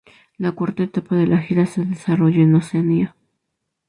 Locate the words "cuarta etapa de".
0.53-1.27